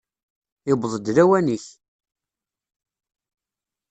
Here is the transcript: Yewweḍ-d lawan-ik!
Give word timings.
Yewweḍ-d 0.67 1.05
lawan-ik! 1.15 1.65